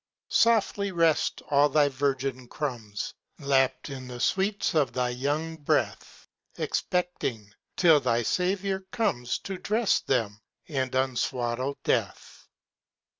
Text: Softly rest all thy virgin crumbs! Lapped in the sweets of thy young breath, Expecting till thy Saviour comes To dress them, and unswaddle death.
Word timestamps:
Softly 0.31 0.91
rest 0.91 1.43
all 1.51 1.69
thy 1.69 1.87
virgin 1.87 2.47
crumbs! 2.47 3.13
Lapped 3.37 3.91
in 3.91 4.07
the 4.07 4.19
sweets 4.19 4.73
of 4.73 4.93
thy 4.93 5.09
young 5.09 5.57
breath, 5.57 6.27
Expecting 6.57 7.53
till 7.77 7.99
thy 7.99 8.23
Saviour 8.23 8.79
comes 8.91 9.37
To 9.37 9.59
dress 9.59 9.99
them, 9.99 10.41
and 10.67 10.91
unswaddle 10.95 11.77
death. 11.83 12.47